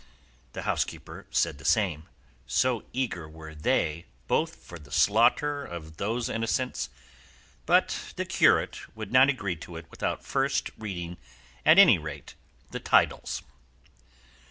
[0.53, 2.09] The housekeeper said the same,
[2.47, 6.89] so eager were they both for the slaughter of those innocents,
[7.67, 11.17] but the curate would not agree to it without first reading
[11.67, 12.33] at any rate
[12.71, 13.43] the titles.